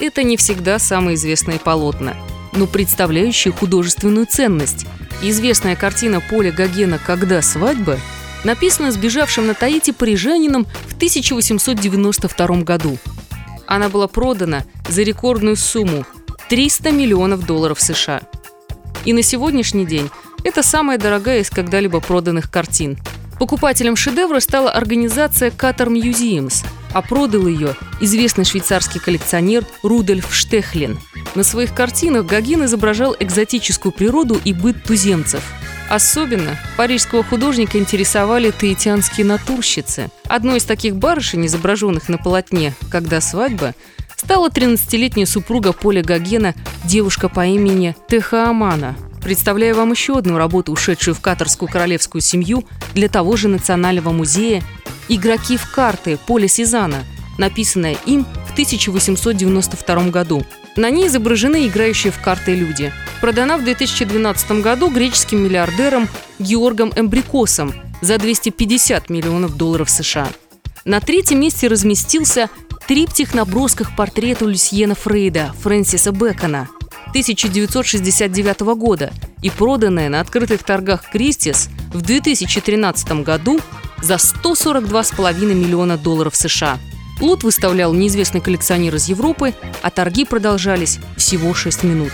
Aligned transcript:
это 0.00 0.22
не 0.22 0.36
всегда 0.36 0.78
самые 0.78 1.14
известные 1.14 1.58
полотна, 1.58 2.16
но 2.52 2.66
представляющие 2.66 3.52
художественную 3.52 4.26
ценность. 4.26 4.86
Известная 5.22 5.76
картина 5.76 6.20
Поля 6.20 6.52
Гогена 6.52 6.98
«Когда 6.98 7.42
свадьба» 7.42 7.98
написана 8.44 8.92
сбежавшим 8.92 9.46
на 9.46 9.54
Таити 9.54 9.92
парижанином 9.92 10.66
в 10.88 10.96
1892 10.96 12.46
году. 12.62 12.98
Она 13.66 13.88
была 13.88 14.08
продана 14.08 14.64
за 14.88 15.02
рекордную 15.02 15.56
сумму– 15.56 16.04
300 16.48 16.92
миллионов 16.92 17.44
долларов 17.44 17.80
США. 17.80 18.22
И 19.04 19.12
на 19.12 19.22
сегодняшний 19.22 19.84
день 19.84 20.10
это 20.44 20.62
самая 20.62 20.98
дорогая 20.98 21.40
из 21.40 21.50
когда-либо 21.50 22.00
проданных 22.00 22.50
картин. 22.50 22.98
Покупателем 23.38 23.96
шедевра 23.96 24.40
стала 24.40 24.70
организация 24.70 25.50
Qatar 25.50 25.88
Museums, 25.88 26.64
а 26.96 27.02
продал 27.02 27.46
ее 27.46 27.76
известный 28.00 28.46
швейцарский 28.46 29.00
коллекционер 29.00 29.66
Рудольф 29.82 30.34
Штехлин. 30.34 30.98
На 31.34 31.44
своих 31.44 31.74
картинах 31.74 32.24
Гогин 32.24 32.64
изображал 32.64 33.14
экзотическую 33.20 33.92
природу 33.92 34.40
и 34.42 34.54
быт 34.54 34.82
туземцев. 34.82 35.44
Особенно 35.90 36.56
парижского 36.78 37.22
художника 37.22 37.76
интересовали 37.76 38.50
таитянские 38.50 39.26
натурщицы. 39.26 40.08
Одной 40.24 40.56
из 40.56 40.64
таких 40.64 40.96
барышень, 40.96 41.44
изображенных 41.44 42.08
на 42.08 42.16
полотне 42.16 42.72
«Когда 42.90 43.20
свадьба», 43.20 43.74
стала 44.16 44.48
13-летняя 44.48 45.26
супруга 45.26 45.74
Поля 45.74 46.02
Гогена, 46.02 46.54
девушка 46.84 47.28
по 47.28 47.44
имени 47.44 47.94
Техаамана– 48.08 48.96
Представляю 49.26 49.74
вам 49.74 49.90
еще 49.90 50.16
одну 50.16 50.38
работу, 50.38 50.70
ушедшую 50.70 51.16
в 51.16 51.20
катарскую 51.20 51.68
королевскую 51.68 52.22
семью 52.22 52.62
для 52.94 53.08
того 53.08 53.34
же 53.36 53.48
Национального 53.48 54.12
музея 54.12 54.62
«Игроки 55.08 55.56
в 55.56 55.70
карты» 55.70 56.18
Поля 56.26 56.48
Сезана, 56.48 57.04
написанная 57.38 57.96
им 58.06 58.24
в 58.48 58.52
1892 58.52 60.10
году. 60.10 60.44
На 60.76 60.90
ней 60.90 61.08
изображены 61.08 61.66
играющие 61.66 62.12
в 62.12 62.20
карты 62.20 62.54
люди. 62.54 62.92
Продана 63.20 63.56
в 63.56 63.64
2012 63.64 64.62
году 64.62 64.90
греческим 64.90 65.42
миллиардером 65.42 66.08
Георгом 66.38 66.92
Эмбрикосом 66.96 67.74
за 68.00 68.18
250 68.18 69.08
миллионов 69.10 69.56
долларов 69.56 69.88
США. 69.88 70.28
На 70.84 71.00
третьем 71.00 71.40
месте 71.40 71.68
разместился 71.68 72.50
триптих 72.86 73.34
на 73.34 73.44
бросках 73.44 73.96
портрету 73.96 74.46
Люсьена 74.46 74.94
Фрейда 74.94 75.52
Фрэнсиса 75.62 76.12
Бэкона– 76.12 76.68
1969 77.16 78.60
года 78.76 79.10
и 79.40 79.48
проданная 79.48 80.10
на 80.10 80.20
открытых 80.20 80.62
торгах 80.62 81.08
Кристис 81.10 81.70
в 81.92 82.02
2013 82.02 83.24
году 83.24 83.60
за 84.02 84.14
142,5 84.14 85.54
миллиона 85.54 85.96
долларов 85.96 86.36
США. 86.36 86.78
Лот 87.20 87.44
выставлял 87.44 87.94
неизвестный 87.94 88.40
коллекционер 88.40 88.94
из 88.94 89.08
Европы, 89.08 89.54
а 89.82 89.90
торги 89.90 90.24
продолжались 90.24 90.98
всего 91.16 91.54
6 91.54 91.82
минут. 91.84 92.12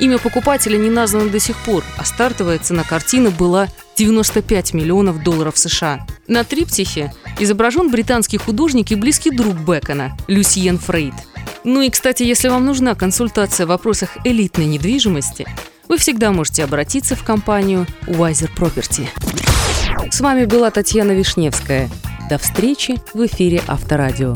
Имя 0.00 0.18
покупателя 0.18 0.76
не 0.76 0.90
названо 0.90 1.30
до 1.30 1.38
сих 1.38 1.56
пор, 1.58 1.84
а 1.96 2.04
стартовая 2.04 2.58
цена 2.58 2.82
картины 2.82 3.30
была 3.30 3.68
95 3.96 4.74
миллионов 4.74 5.22
долларов 5.22 5.56
США. 5.56 6.06
На 6.26 6.44
триптихе 6.44 7.14
изображен 7.38 7.90
британский 7.90 8.38
художник 8.38 8.90
и 8.90 8.94
близкий 8.94 9.30
друг 9.30 9.54
Бекона– 9.54 10.16
Люсьен 10.26 10.78
Фрейд– 10.78 11.14
ну 11.64 11.80
и, 11.80 11.90
кстати, 11.90 12.24
если 12.24 12.48
вам 12.48 12.64
нужна 12.64 12.94
консультация 12.94 13.66
в 13.66 13.68
вопросах 13.68 14.16
элитной 14.24 14.66
недвижимости, 14.66 15.46
вы 15.88 15.96
всегда 15.98 16.32
можете 16.32 16.64
обратиться 16.64 17.14
в 17.14 17.22
компанию 17.22 17.86
Wiser 18.06 18.50
Property. 18.56 19.06
С 20.10 20.20
вами 20.20 20.44
была 20.44 20.70
Татьяна 20.70 21.12
Вишневская. 21.12 21.88
До 22.28 22.38
встречи 22.38 22.96
в 23.14 23.24
эфире 23.26 23.60
Авторадио. 23.66 24.34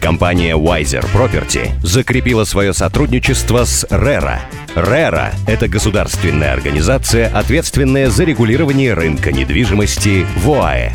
Компания 0.00 0.56
Wiser 0.56 1.04
Property 1.12 1.70
закрепила 1.82 2.44
свое 2.44 2.72
сотрудничество 2.72 3.64
с 3.64 3.84
RERA. 3.84 4.38
RERA– 4.76 5.32
это 5.46 5.68
государственная 5.68 6.52
организация, 6.52 7.28
ответственная 7.28 8.10
за 8.10 8.24
регулирование 8.24 8.94
рынка 8.94 9.32
недвижимости 9.32 10.26
в 10.36 10.50
ОАЭ. 10.50 10.92